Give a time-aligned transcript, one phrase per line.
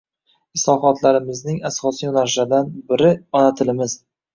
[0.59, 4.01] Islohotlarimizning asosiy yoʻnalishlaridan biri ona tilimiz.